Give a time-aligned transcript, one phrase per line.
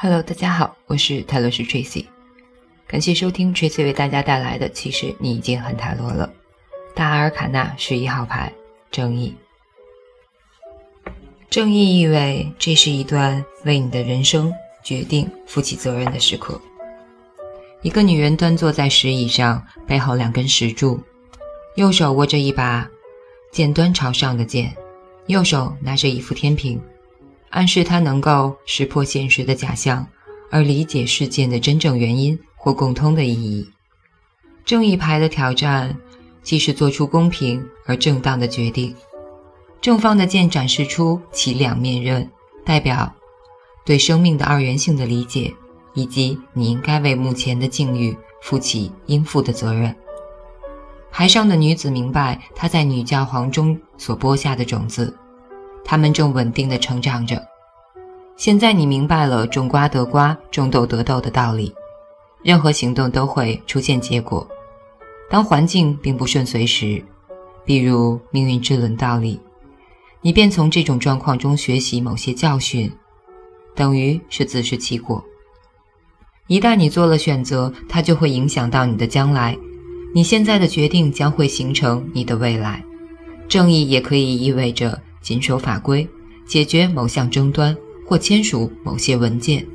[0.00, 2.06] Hello，大家好，我是泰罗斯 Tracy，
[2.86, 4.68] 感谢收听 Tracy 为大家带来的。
[4.68, 6.32] 其实你已经很塔罗了。
[6.94, 8.52] 大阿尔卡纳十一号牌，
[8.92, 9.34] 正义。
[11.50, 16.60] 正义意味这是一段为你的人生决定负起责任的时刻。
[17.82, 21.00] 一个女人端坐在石椅上，背后两根石柱，
[21.74, 22.88] 右手握着一把
[23.50, 24.72] 剑端朝上的剑，
[25.26, 26.80] 右手拿着一副天平。
[27.50, 30.06] 暗示他能够识破现实的假象，
[30.50, 33.68] 而理解事件的真正原因或共通的意义。
[34.64, 35.96] 正义牌的挑战，
[36.42, 38.94] 既是做出公平而正当的决定。
[39.80, 42.30] 正方的剑展示出其两面刃，
[42.64, 43.10] 代表
[43.84, 45.54] 对生命的二元性的理解，
[45.94, 49.94] 以及你应该为目前的境遇负起应负的责任。
[51.10, 55.16] 牌上的女子明白她在女教皇中所播下的种子。
[55.90, 57.42] 他们正稳定地成长着。
[58.36, 61.74] 现在你明白了种瓜得瓜，种豆得豆的道理。
[62.42, 64.46] 任何行动都会出现结果。
[65.30, 67.02] 当环境并不顺遂时，
[67.64, 69.40] 比如命运之轮道理，
[70.20, 72.92] 你便从这种状况中学习某些教训，
[73.74, 75.24] 等于是自食其果。
[76.48, 79.56] 一旦你做了选择，它就会影响到你的将来。
[80.14, 82.84] 你现在的决定将会形成你的未来。
[83.48, 85.00] 正义也可以意味着。
[85.20, 86.08] 谨守法规，
[86.46, 89.66] 解决某项争端或签署某些文件。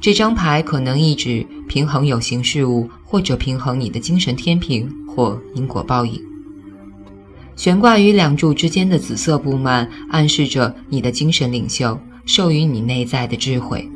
[0.00, 6.20] 这张牌可能意指平衡有形事物，或者平衡你的精神天平或因果报应。
[7.54, 13.88] 悬挂于两柱之间的紫色布幔暗示着你的精神领袖授予你内在的智慧。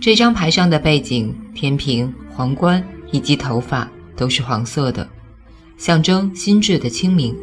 [0.00, 5.06] 这张牌上的背景、天平、皇冠以及头发都是黄色的，
[5.76, 7.36] 象征心智的清明。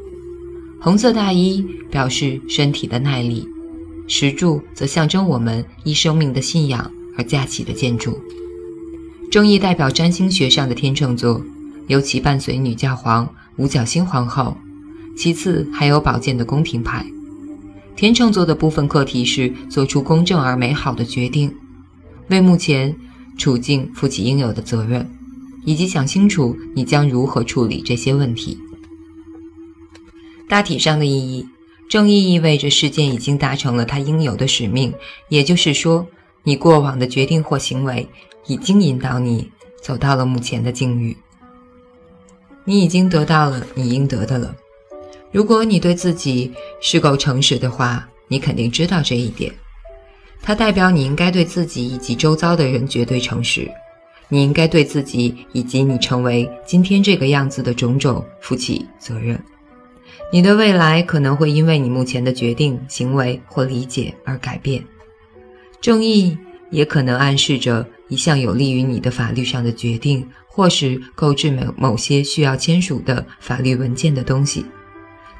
[0.83, 3.47] 红色大衣表示身体的耐力，
[4.05, 8.19] 石柱则象征我们依生命的信仰而架起的建筑。
[9.31, 11.41] 正义代表占星学上的天秤座，
[11.87, 14.57] 尤其伴随女教皇、五角星皇后，
[15.15, 17.05] 其次还有宝剑的宫廷牌。
[17.95, 21.49] 天秤座的部分课题是做出公正而美好的决定，
[22.27, 22.93] 为目前
[23.37, 25.09] 处境负起应有的责任，
[25.63, 28.57] 以及想清楚你将如何处理这些问题。
[30.53, 31.47] 大体上的意义，
[31.89, 34.93] 正义意味着事件已经达成了它应有的使命，
[35.27, 36.05] 也就是说，
[36.43, 38.07] 你过往的决定或行为
[38.45, 39.49] 已经引导你
[39.81, 41.17] 走到了目前的境遇。
[42.65, 44.55] 你已经得到了你应得的了。
[45.31, 49.51] 如果你对自己是够诚实的话，你肯定知道这一点。
[50.39, 53.67] 它代表你应该对自己以及周遭的人绝对诚实。
[54.29, 59.43] 你应该对自己以及你成为今天这个样子的种种负起责任。
[60.31, 64.83] 你的未来可能会因为你目前的决定、行为或理解而改变。
[65.79, 66.37] 正义
[66.71, 74.65] 也可能暗示着一项有利于你的法律上的决定，或是购置某某些需要签署的法律文件的东西。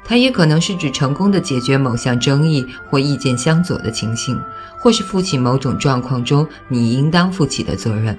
[0.04, 4.38] 它也可能是指成功的解决某项争议或意见相左的情形，
[4.78, 8.16] 或是负起某种状况中你应当负起的责任。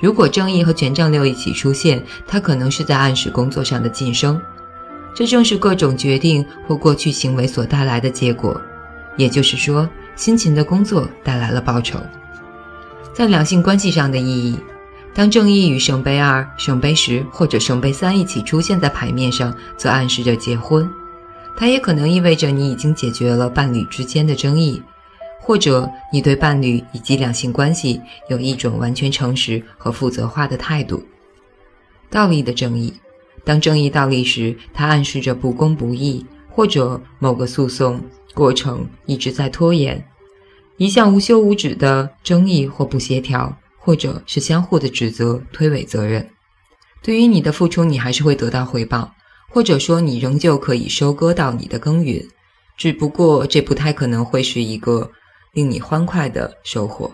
[0.00, 4.38] 如果正义和权杖六一起出现，它可能是在暗示工作上的晋升。
[5.14, 8.58] 这正是各种决定或过去行为所带来的结果，
[9.16, 11.98] 也就是说，辛勤的工作带来了报酬。
[13.12, 14.58] 在两性关系上的意义，
[15.12, 20.88] 当正义与圣杯二、圣杯十或者圣杯三一起出现在牌面上，则暗示着结婚。
[21.54, 24.82] 它也可能意味着你已经解决了伴侣之间的争议，
[25.38, 28.00] 或者你对伴侣以及两性关系
[28.30, 31.04] 有一种完全诚实和负责化的态度。
[32.08, 32.94] 道义的正义。
[33.44, 38.00] 当正义倒立时，它暗示着不公不义，或者某个诉讼
[38.34, 40.06] 过程一直在拖延，
[40.76, 46.28] 一项无休无止的争议或不协调，或者是相互的指责、推诿责任。
[47.02, 49.12] 对于你的付出，你还是会得到回报，
[49.50, 52.24] 或者说你仍旧可以收割到你的耕耘，
[52.76, 55.10] 只不过这不太可能会是一个
[55.52, 57.12] 令你欢快的收获。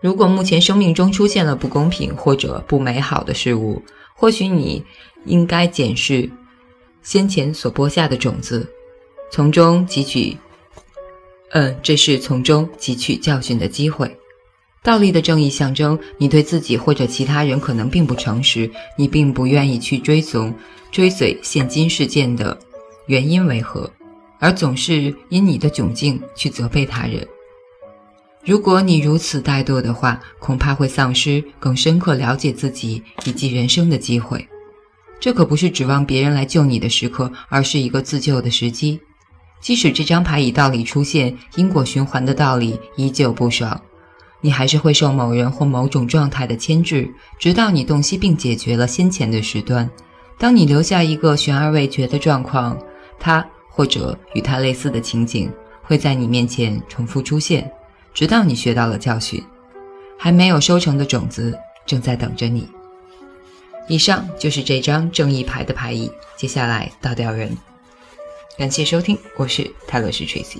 [0.00, 3.82] 如果目前生命中出现了不公平或者不美好的事物，
[4.14, 4.82] 或许你
[5.26, 6.30] 应该检视
[7.02, 8.66] 先前所播下的种子，
[9.30, 10.36] 从中汲取，
[11.50, 14.16] 嗯，这是从中汲取教训的机会。
[14.82, 20.54] 倒立的正义象征你对自己或者其他人可能并不诚实，你并不愿意去追踪、
[20.90, 22.58] 追随现今事件的
[23.06, 23.90] 原因为何，
[24.38, 27.28] 而总是因你的窘境去责备他人。
[28.42, 34.48] 如果你如此怠惰的话，恐怕会丧失更深刻了解自己以及人生的机会。
[35.20, 38.98] 这可不是指望别人来救你的时刻，而是一个自救的时机。
[39.60, 43.78] 即使这张牌以道理出现，因果循环的道理依旧不爽，
[44.40, 49.88] 你还是会受某人或某种状态的牵制，直到你洞悉并解决了先前的时端。
[50.38, 52.78] 当你留下一个悬而未决的状况，
[53.18, 55.52] 它或者与它类似的情景
[55.82, 57.70] 会在你面前重复出现，
[58.14, 59.44] 直到你学到了教训。
[60.22, 62.68] 还没有收成的种子正在等着你。
[63.88, 67.56] 以上就是这张正义牌的牌意，接下来倒掉人。
[68.58, 70.58] 感谢收听，我是泰勒斯 Tracy。